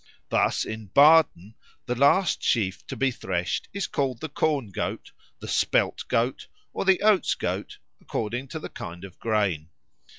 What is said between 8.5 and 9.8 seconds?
the kind of grain.